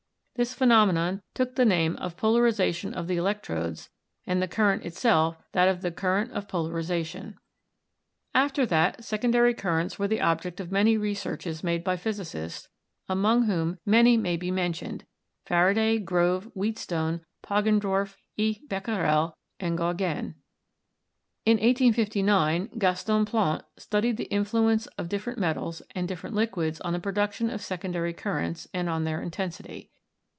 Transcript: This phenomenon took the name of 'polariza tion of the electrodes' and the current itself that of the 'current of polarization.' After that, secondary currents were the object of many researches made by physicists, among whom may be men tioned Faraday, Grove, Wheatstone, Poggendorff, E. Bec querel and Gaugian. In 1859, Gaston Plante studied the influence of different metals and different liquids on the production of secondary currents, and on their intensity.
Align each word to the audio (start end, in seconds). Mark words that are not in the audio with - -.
This 0.35 0.53
phenomenon 0.55 1.21
took 1.35 1.53
the 1.55 1.65
name 1.65 1.95
of 1.97 2.17
'polariza 2.17 2.73
tion 2.73 2.95
of 2.95 3.05
the 3.05 3.15
electrodes' 3.17 3.89
and 4.25 4.41
the 4.41 4.47
current 4.47 4.83
itself 4.83 5.37
that 5.51 5.67
of 5.67 5.81
the 5.81 5.91
'current 5.91 6.31
of 6.31 6.47
polarization.' 6.47 7.37
After 8.33 8.65
that, 8.65 9.03
secondary 9.03 9.53
currents 9.53 9.99
were 9.99 10.07
the 10.07 10.21
object 10.21 10.59
of 10.59 10.71
many 10.71 10.97
researches 10.97 11.63
made 11.63 11.83
by 11.83 11.95
physicists, 11.95 12.69
among 13.07 13.43
whom 13.43 13.77
may 13.85 14.35
be 14.35 14.49
men 14.49 14.71
tioned 14.73 15.01
Faraday, 15.45 15.99
Grove, 15.99 16.49
Wheatstone, 16.55 17.21
Poggendorff, 17.43 18.15
E. 18.35 18.61
Bec 18.67 18.85
querel 18.87 19.33
and 19.59 19.77
Gaugian. 19.77 20.33
In 21.45 21.57
1859, 21.59 22.69
Gaston 22.79 23.25
Plante 23.25 23.65
studied 23.77 24.17
the 24.17 24.23
influence 24.31 24.87
of 24.97 25.07
different 25.07 25.37
metals 25.37 25.83
and 25.93 26.07
different 26.07 26.35
liquids 26.35 26.81
on 26.81 26.93
the 26.93 26.99
production 26.99 27.51
of 27.51 27.61
secondary 27.61 28.13
currents, 28.13 28.67
and 28.73 28.89
on 28.89 29.03
their 29.03 29.21
intensity. 29.21 29.89